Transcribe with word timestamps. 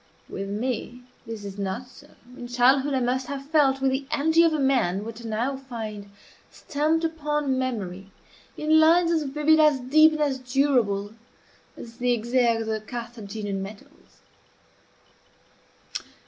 With 0.27 0.49
me 0.49 1.03
this 1.27 1.45
is 1.45 1.59
not 1.59 1.87
so. 1.87 2.07
In 2.35 2.47
childhood 2.47 2.95
I 2.95 2.99
must 3.01 3.27
have 3.27 3.45
felt, 3.45 3.81
with 3.81 3.91
the 3.91 4.07
energy 4.09 4.41
of 4.41 4.51
a 4.51 4.59
man, 4.59 5.05
what 5.05 5.23
I 5.23 5.29
now 5.29 5.57
find 5.57 6.09
stamped 6.49 7.03
upon 7.05 7.59
memory 7.59 8.09
in 8.57 8.79
lines 8.79 9.11
as 9.11 9.21
vivid, 9.25 9.59
as 9.59 9.79
deep, 9.79 10.13
and 10.13 10.21
as 10.21 10.39
durable 10.39 11.13
as 11.77 11.97
the 11.97 12.17
exergues 12.17 12.61
of 12.61 12.65
the 12.69 12.81
Carthaginian 12.81 13.61
medals. 13.61 14.21